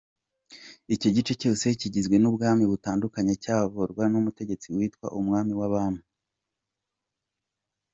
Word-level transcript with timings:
Icyo 0.93 1.09
gice 1.15 1.33
cyose 1.41 1.65
kigizwe 1.79 2.15
n’ubwami 2.19 2.63
butandukanye 2.71 3.33
cyayoborwaga 3.43 4.09
n’umutegetsi 4.11 4.67
witwa 4.75 5.07
‘Umwami 5.19 5.53
w’Abami’. 5.59 6.03